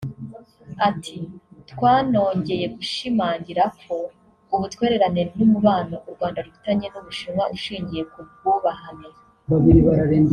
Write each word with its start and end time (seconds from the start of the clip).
Ati 0.89 1.17
“Twanongeye 1.71 2.65
gushimangira 2.77 3.63
ko 3.81 3.95
ubutwererane 4.55 5.21
n’umubano 5.37 5.95
u 6.09 6.09
Rwanda 6.15 6.39
rufitanye 6.45 6.87
n’u 6.89 7.01
Bushinwa 7.05 7.43
ushingiye 7.55 8.03
ku 8.11 8.19
bwubahane 8.27 9.07